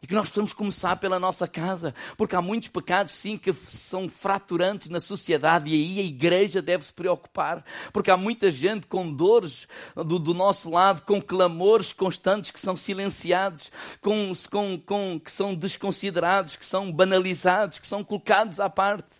[0.00, 4.08] E que nós precisamos começar pela nossa casa, porque há muitos pecados, sim, que são
[4.08, 9.12] fraturantes na sociedade e aí a igreja deve se preocupar, porque há muita gente com
[9.12, 15.32] dores do, do nosso lado, com clamores constantes que são silenciados, com, com, com, que
[15.32, 19.16] são desconsiderados, que são banalizados, que são colocados à parte.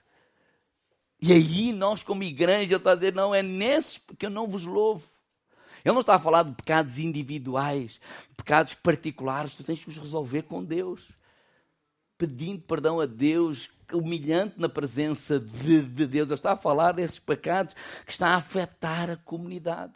[1.20, 4.64] E aí nós, como igreja, está a dizer: não, é nesses que eu não vos
[4.64, 5.02] louvo.
[5.84, 8.00] Ele não está a falar de pecados individuais,
[8.36, 11.08] pecados particulares, tu tens que os resolver com Deus.
[12.16, 16.28] Pedindo perdão a Deus, humilhante na presença de, de Deus.
[16.28, 19.92] Ele está a falar desses pecados que está a afetar a comunidade.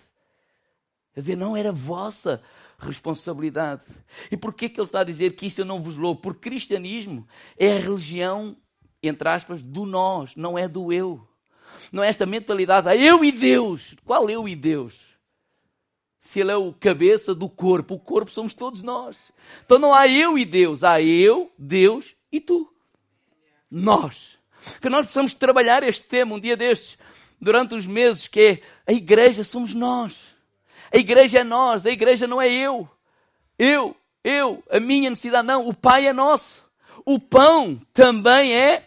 [1.15, 2.43] Quer dizer, não era vossa
[2.79, 3.83] responsabilidade.
[4.31, 6.21] E por que, ele está a dizer que isso eu não vos louvo?
[6.21, 7.27] Porque cristianismo
[7.59, 8.57] é a religião,
[9.03, 11.27] entre aspas, do nós, não é do eu.
[11.91, 13.95] Não é esta mentalidade, ah, eu e Deus.
[14.05, 14.99] Qual eu e Deus?
[16.23, 19.33] Se ele é o cabeça do corpo, o corpo somos todos nós.
[19.67, 22.73] Então não há eu e Deus, há eu, Deus e tu.
[23.69, 24.39] Nós.
[24.81, 26.97] Que nós precisamos trabalhar este tema um dia destes,
[27.41, 30.17] durante os meses, que é a igreja somos nós.
[30.93, 32.89] A igreja é nós, a igreja não é eu.
[33.59, 36.65] Eu, eu, a minha necessidade, não, o Pai é nosso.
[37.05, 38.87] O pão também é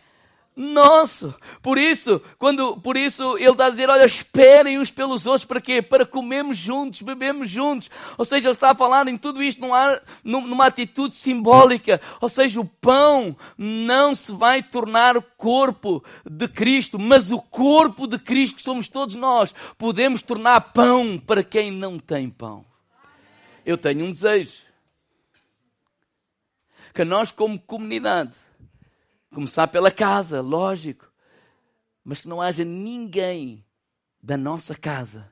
[0.56, 1.36] nosso.
[1.62, 5.60] Por isso, quando, por isso ele está a dizer, olha, esperem uns pelos outros, para
[5.60, 5.82] quê?
[5.82, 7.90] Para comermos juntos, bebemos juntos.
[8.18, 12.00] Ou seja, ele está a falar em tudo isto numa, numa atitude simbólica.
[12.22, 18.08] Ou seja, o pão não se vai tornar o corpo de Cristo, mas o corpo
[18.08, 22.66] de Cristo, que somos todos nós, podemos tornar pão para quem não tem pão.
[23.66, 24.64] Eu tenho um desejo.
[26.94, 28.32] Que nós, como comunidade,
[29.36, 31.12] Começar pela casa, lógico.
[32.06, 33.66] Mas que não haja ninguém
[34.24, 35.30] da nossa casa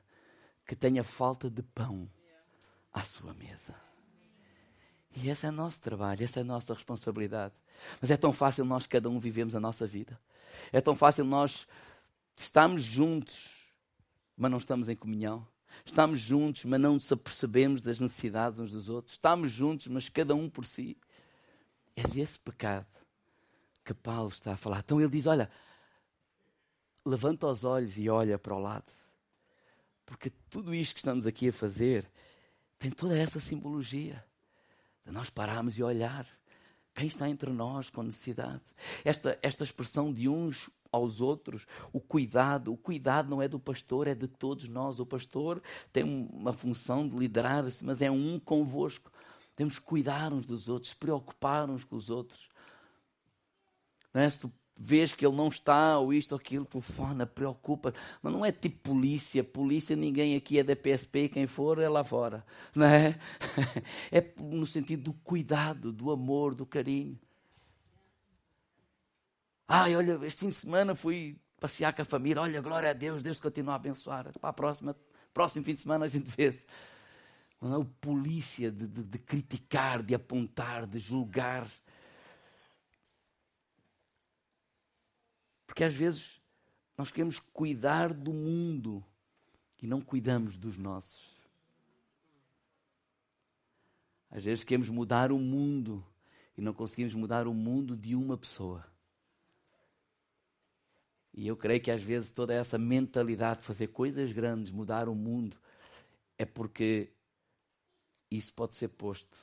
[0.66, 2.06] que tenha falta de pão
[2.92, 3.74] à sua mesa.
[5.16, 7.54] E esse é o nosso trabalho, essa é a nossa responsabilidade.
[7.98, 10.20] Mas é tão fácil nós, cada um, vivemos a nossa vida.
[10.70, 11.66] É tão fácil nós
[12.36, 13.72] estamos juntos,
[14.36, 15.48] mas não estamos em comunhão.
[15.82, 19.14] Estamos juntos, mas não nos apercebemos das necessidades uns dos outros.
[19.14, 20.94] Estamos juntos, mas cada um por si.
[21.96, 22.86] É esse pecado
[23.84, 24.80] que Paulo está a falar.
[24.80, 25.50] Então ele diz: Olha,
[27.04, 28.90] levanta os olhos e olha para o lado.
[30.06, 32.10] Porque tudo isto que estamos aqui a fazer
[32.78, 34.24] tem toda essa simbologia
[35.04, 36.26] de nós pararmos e olhar
[36.94, 38.62] quem está entre nós com necessidade.
[39.04, 44.06] Esta, esta expressão de uns aos outros, o cuidado, o cuidado não é do pastor,
[44.06, 45.00] é de todos nós.
[45.00, 45.60] O pastor
[45.92, 49.10] tem uma função de liderar-se, mas é um convosco.
[49.56, 52.48] Temos que cuidar uns dos outros, preocupar uns com os outros.
[54.14, 54.30] Não é?
[54.30, 57.92] Se tu vês que ele não está, ou isto ou aquilo, telefona, preocupa.
[58.22, 59.42] Mas não é tipo polícia.
[59.42, 62.44] Polícia, ninguém aqui é da PSP, quem for é lá fora.
[62.74, 63.18] Não é?
[64.10, 67.18] É no sentido do cuidado, do amor, do carinho.
[69.66, 72.42] Ai, olha, este fim de semana fui passear com a família.
[72.42, 74.30] Olha, glória a Deus, Deus continua a abençoar.
[74.38, 74.96] Para a próxima,
[75.32, 76.66] próximo fim de semana a gente vê-se.
[77.60, 81.66] Não é o polícia de, de, de criticar, de apontar, de julgar.
[85.74, 86.40] Porque às vezes
[86.96, 89.04] nós queremos cuidar do mundo
[89.82, 91.34] e não cuidamos dos nossos.
[94.30, 96.06] Às vezes queremos mudar o mundo
[96.56, 98.86] e não conseguimos mudar o mundo de uma pessoa.
[101.32, 105.14] E eu creio que às vezes toda essa mentalidade de fazer coisas grandes, mudar o
[105.14, 105.56] mundo,
[106.38, 107.10] é porque
[108.30, 109.36] isso pode ser posto,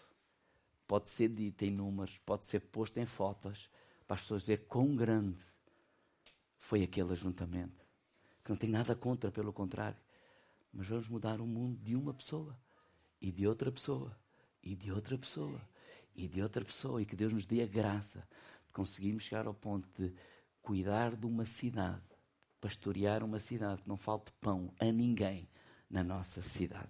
[0.88, 3.70] pode ser dito em números, pode ser posto em fotos,
[4.08, 5.51] para as pessoas dizer quão grande
[6.72, 7.86] foi aquele ajuntamento.
[8.46, 9.98] Que não tem nada contra, pelo contrário.
[10.72, 12.58] Mas vamos mudar o mundo de uma pessoa,
[13.20, 14.18] e de outra pessoa,
[14.64, 15.62] e de outra pessoa,
[16.16, 17.02] e de outra pessoa.
[17.02, 18.26] E que Deus nos dê a graça
[18.66, 20.16] de conseguirmos chegar ao ponto de
[20.62, 22.06] cuidar de uma cidade,
[22.62, 25.50] pastorear uma cidade, que não falte pão a ninguém
[25.90, 26.88] na nossa cidade.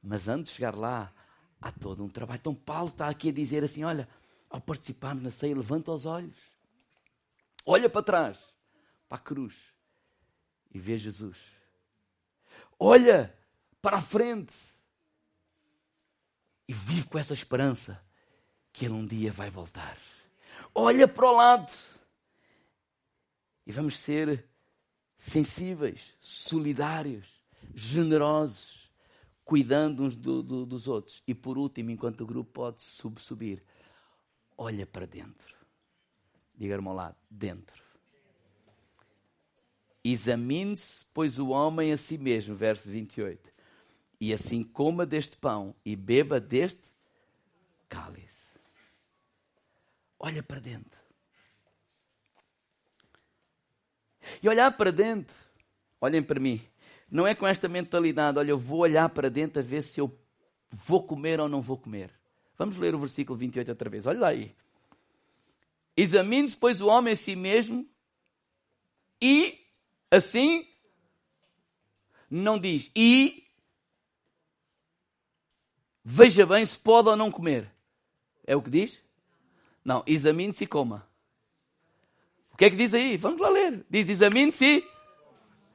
[0.00, 1.12] Mas antes de chegar lá,
[1.60, 2.38] há todo um trabalho.
[2.38, 4.08] Então Paulo está aqui a dizer assim: olha,
[4.48, 6.55] ao participarmos na ceia, levanta os olhos
[7.66, 8.38] olha para trás,
[9.08, 9.54] para a cruz
[10.72, 11.36] e vê Jesus.
[12.78, 13.36] Olha
[13.82, 14.54] para a frente
[16.68, 18.00] e vive com essa esperança
[18.72, 19.96] que Ele um dia vai voltar.
[20.74, 21.72] olha para o lado.
[23.66, 24.44] E vamos ser
[25.18, 27.26] sensíveis, solidários,
[27.74, 28.92] generosos,
[29.44, 31.22] cuidando uns do, do, dos outros.
[31.26, 33.64] E por último, enquanto o grupo pode sub subir,
[34.56, 35.55] olha para dentro.
[36.56, 37.82] Diga-me ao lado, dentro.
[40.02, 43.52] Examine-se, pois, o homem a si mesmo, verso 28.
[44.20, 46.82] E assim coma deste pão e beba deste
[47.88, 48.46] cálice.
[50.18, 50.98] Olha para dentro.
[54.42, 55.36] E olhar para dentro,
[56.00, 56.60] olhem para mim,
[57.10, 60.18] não é com esta mentalidade, olha, eu vou olhar para dentro a ver se eu
[60.70, 62.10] vou comer ou não vou comer.
[62.58, 64.54] Vamos ler o versículo 28 outra vez, olha lá aí.
[65.96, 67.88] Examine-se, pois, o homem a si mesmo
[69.20, 69.58] e
[70.10, 70.68] assim
[72.30, 73.44] não diz e
[76.04, 77.70] veja bem se pode ou não comer.
[78.46, 78.98] É o que diz?
[79.84, 81.08] Não, examine-se e coma.
[82.52, 83.16] O que é que diz aí?
[83.16, 83.84] Vamos lá ler.
[83.88, 84.82] Diz: examine-se.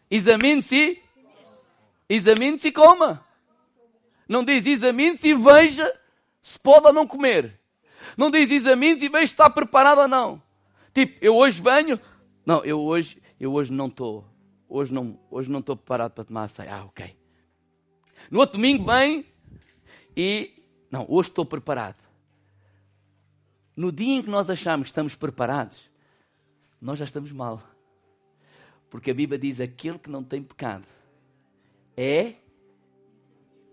[0.10, 1.02] Examine-se.
[2.10, 3.26] Examine-se e coma.
[4.28, 6.00] Não diz examine-se e veja
[6.42, 7.61] se pode ou não comer.
[8.18, 10.42] Não diz examine-se e veja se está preparado ou não.
[10.94, 12.00] Tipo, eu hoje venho.
[12.46, 14.26] Não, eu hoje, eu hoje não estou.
[14.68, 16.76] Hoje não, hoje não preparado para tomar a ceia.
[16.76, 17.16] Ah, ok.
[18.30, 19.26] No outro domingo vem
[20.16, 20.52] e.
[20.90, 21.98] Não, hoje estou preparado.
[23.76, 25.90] No dia em que nós achamos que estamos preparados,
[26.80, 27.62] nós já estamos mal.
[28.90, 30.86] Porque a Bíblia diz: aquele que não tem pecado
[31.96, 32.36] é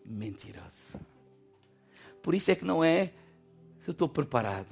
[0.04, 0.98] mentiroso.
[2.22, 3.12] Por isso é que não é
[3.88, 4.68] eu estou preparado.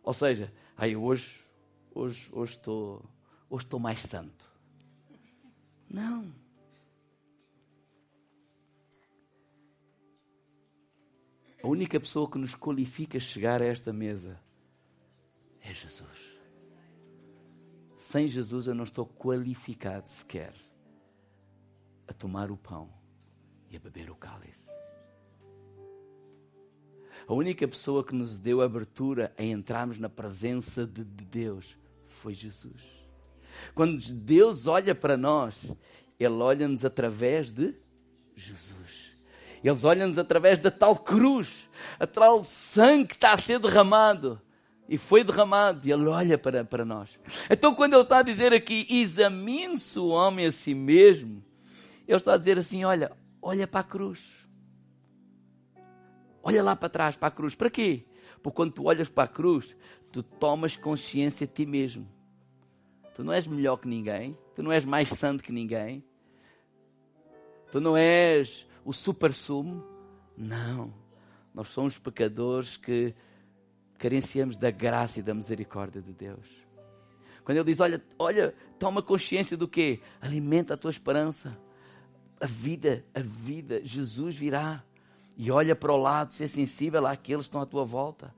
[0.00, 1.44] Ou seja, aí hoje,
[1.92, 3.04] hoje, hoje estou,
[3.48, 4.48] hoje estou mais santo.
[5.88, 6.32] Não.
[11.60, 14.40] A única pessoa que nos qualifica a chegar a esta mesa
[15.60, 16.38] é Jesus.
[17.98, 20.54] Sem Jesus eu não estou qualificado sequer
[22.06, 22.88] a tomar o pão
[23.68, 24.79] e a beber o cálice.
[27.30, 31.76] A única pessoa que nos deu abertura a entrarmos na presença de, Deus
[32.08, 32.82] foi Jesus.
[33.72, 35.54] Quando Deus olha para nós,
[36.18, 37.72] Ele olha-nos através de
[38.34, 39.12] Jesus.
[39.62, 41.68] Eles olham-nos através da tal cruz,
[42.00, 44.42] a tal sangue que está a ser derramado
[44.88, 47.16] e foi derramado, e ele olha para, para nós.
[47.48, 51.44] Então, quando ele está a dizer aqui, examine-se o homem a si mesmo,
[52.08, 54.39] ele está a dizer assim: olha, olha para a cruz.
[56.42, 57.54] Olha lá para trás, para a cruz.
[57.54, 58.04] Para quê?
[58.42, 59.76] Porque quando tu olhas para a cruz,
[60.10, 62.08] tu tomas consciência de ti mesmo.
[63.14, 66.02] Tu não és melhor que ninguém, tu não és mais santo que ninguém,
[67.70, 69.84] tu não és o super sumo.
[70.36, 70.94] Não.
[71.52, 73.14] Nós somos pecadores que
[73.98, 76.46] carenciamos da graça e da misericórdia de Deus.
[77.44, 80.00] Quando ele diz: Olha, olha, toma consciência do que?
[80.20, 81.58] Alimenta a tua esperança.
[82.40, 84.82] A vida, a vida, Jesus virá.
[85.42, 88.34] E olha para o lado, ser sensível àqueles que estão à tua volta.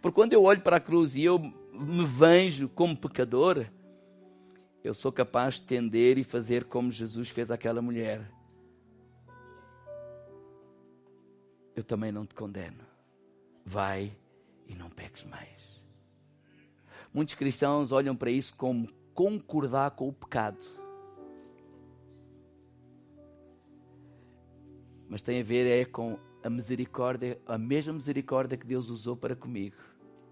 [0.00, 3.66] Porque quando eu olho para a cruz e eu me vejo como pecador,
[4.82, 8.26] eu sou capaz de tender e fazer como Jesus fez àquela mulher.
[11.74, 12.82] Eu também não te condeno.
[13.62, 14.16] Vai
[14.66, 15.82] e não peques mais.
[17.12, 20.64] Muitos cristãos olham para isso como concordar com o pecado.
[25.06, 29.34] Mas tem a ver é com a misericórdia, a mesma misericórdia que Deus usou para
[29.34, 29.74] comigo.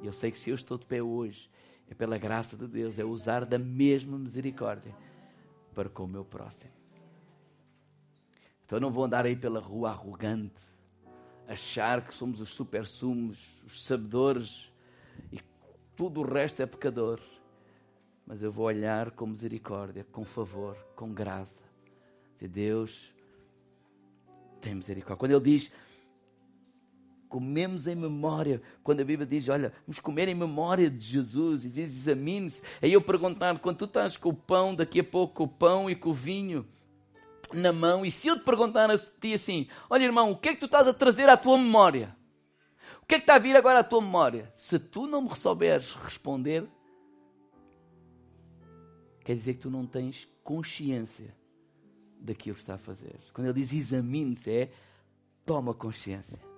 [0.01, 1.51] Eu sei que se eu estou de pé hoje,
[1.91, 4.95] é pela graça de Deus, é usar da mesma misericórdia
[5.75, 6.71] para com o meu próximo.
[8.65, 10.63] Então eu não vou andar aí pela rua arrogante,
[11.49, 14.73] achar que somos os super-sumos, os sabedores
[15.33, 15.41] e
[15.97, 17.21] tudo o resto é pecador.
[18.25, 21.61] Mas eu vou olhar com misericórdia, com favor, com graça.
[22.35, 23.13] Dizer, Deus
[24.61, 25.17] tem misericórdia.
[25.17, 25.73] Quando Ele diz,
[27.35, 31.69] comemos em memória, quando a Bíblia diz, olha, vamos comer em memória de Jesus, e
[31.69, 32.63] diz, examine-se.
[32.81, 35.91] Aí eu perguntar, quando tu estás com o pão, daqui a pouco com o pão
[35.91, 36.65] e com o vinho,
[37.53, 40.55] na mão, e se eu te perguntar a ti assim: Olha, irmão, o que é
[40.55, 42.17] que tu estás a trazer à tua memória?
[43.03, 44.49] O que é que está a vir agora à tua memória?
[44.55, 46.69] Se tu não me souberes responder,
[49.25, 51.35] quer dizer que tu não tens consciência
[52.21, 53.19] daquilo que está a fazer.
[53.33, 54.73] Quando ele diz examine-se, é
[55.45, 56.54] toma consciência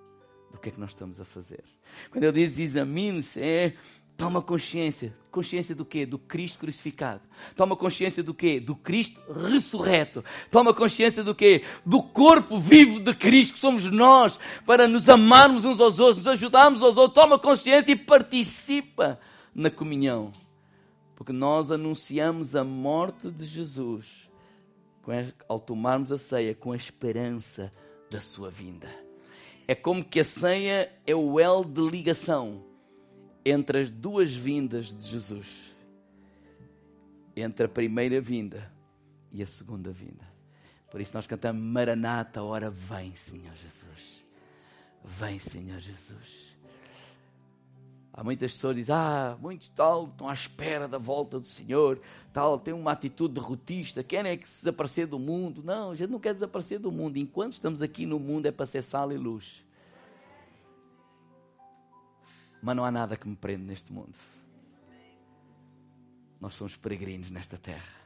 [0.51, 1.63] do que é que nós estamos a fazer.
[2.11, 3.73] Quando ele diz examine-se, é
[4.17, 5.15] Toma consciência.
[5.29, 6.03] Consciência do quê?
[6.03, 7.21] Do Cristo crucificado.
[7.55, 8.59] Toma consciência do quê?
[8.59, 10.25] Do Cristo ressurreto.
[10.49, 11.63] Toma consciência do quê?
[11.85, 16.27] Do corpo vivo de Cristo, que somos nós, para nos amarmos uns aos outros, nos
[16.27, 17.13] ajudarmos aos outros.
[17.13, 19.19] Toma consciência e participa
[19.53, 20.31] na comunhão.
[21.15, 24.27] Porque nós anunciamos a morte de Jesus
[25.47, 27.71] ao tomarmos a ceia com a esperança
[28.09, 29.06] da sua vinda.
[29.67, 32.63] É como que a ceia é o elo de ligação
[33.45, 35.47] entre as duas vindas de Jesus.
[37.35, 38.71] Entre a primeira vinda
[39.31, 40.25] e a segunda vinda.
[40.89, 44.23] Por isso nós cantamos Maranata, ora vem, Senhor Jesus.
[45.03, 46.56] Vem, Senhor Jesus.
[48.17, 52.01] Há muitas pessoas que dizem, ah, muitos tal estão à espera da volta do Senhor,
[52.33, 55.61] tal, tem uma atitude derrotista, querem é que se desaparecer do mundo.
[55.63, 57.17] Não, a gente não quer desaparecer do mundo.
[57.17, 59.63] Enquanto estamos aqui no mundo é para ser sal e luz.
[62.59, 64.17] Mas não há nada que me prenda neste mundo.
[66.41, 68.01] Nós somos peregrinos nesta terra.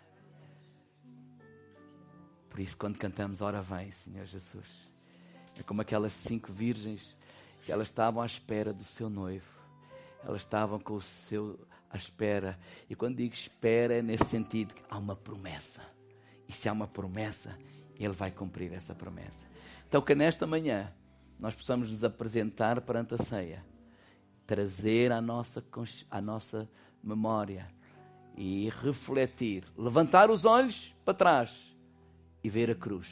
[2.50, 4.68] Por isso, quando cantamos, ora vem, Senhor Jesus.
[5.56, 7.16] É como aquelas cinco virgens
[7.62, 9.61] que elas estavam à espera do seu noivo
[10.24, 11.60] elas estavam com o seu
[11.90, 12.58] à espera.
[12.90, 15.82] E quando digo espera, é nesse sentido que há uma promessa.
[16.48, 17.58] E se há uma promessa,
[18.00, 19.46] Ele vai cumprir essa promessa.
[19.88, 20.92] Então, que nesta manhã
[21.40, 23.66] nós possamos nos apresentar perante a ceia,
[24.46, 25.64] trazer a nossa,
[26.10, 26.70] a nossa
[27.04, 27.68] memória
[28.36, 31.76] e refletir, levantar os olhos para trás
[32.44, 33.08] e ver a cruz.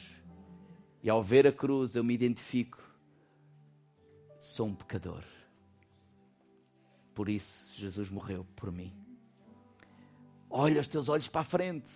[1.02, 2.78] E ao ver a cruz, eu me identifico,
[4.38, 5.24] sou um pecador.
[7.20, 8.94] Por isso, Jesus morreu por mim.
[10.48, 11.92] Olha os teus olhos para a frente.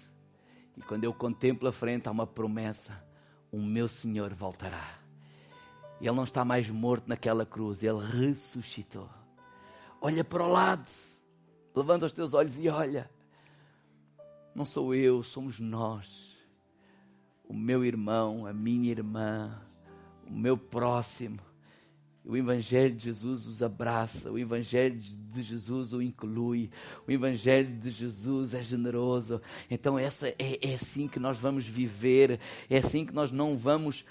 [0.77, 3.03] E quando eu contemplo a frente, há uma promessa:
[3.51, 4.99] o meu Senhor voltará.
[5.99, 9.09] Ele não está mais morto naquela cruz, ele ressuscitou.
[9.99, 10.93] Olha para o lado,
[11.75, 13.11] levanta os teus olhos e olha.
[14.55, 16.37] Não sou eu, somos nós.
[17.49, 19.59] O meu irmão, a minha irmã,
[20.27, 21.41] o meu próximo
[22.25, 26.71] o Evangelho de Jesus os abraça, o Evangelho de Jesus o inclui,
[27.07, 29.43] o Evangelho de Jesus é generoso.
[29.71, 34.07] Então, essa é, é assim que nós vamos viver, é assim que nós não vamos.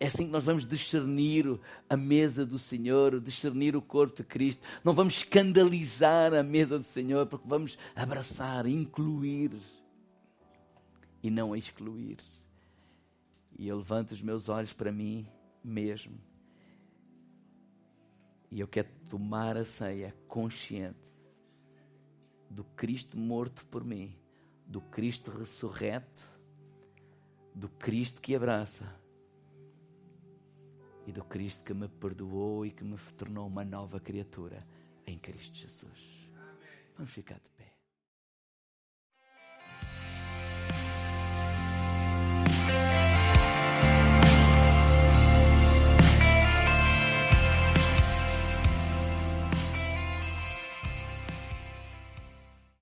[0.00, 4.66] É assim que nós vamos discernir a mesa do Senhor, discernir o corpo de Cristo.
[4.82, 9.52] Não vamos escandalizar a mesa do Senhor, porque vamos abraçar, incluir
[11.22, 12.16] e não excluir.
[13.56, 15.24] E eu levanto os meus olhos para mim
[15.62, 16.31] mesmo
[18.52, 21.00] e eu quero tomar a ceia consciente
[22.50, 24.14] do Cristo morto por mim,
[24.66, 26.28] do Cristo ressurreto,
[27.54, 28.94] do Cristo que abraça
[31.06, 34.62] e do Cristo que me perdoou e que me tornou uma nova criatura
[35.06, 36.30] em Cristo Jesus.
[36.94, 37.51] Vamos ficar de.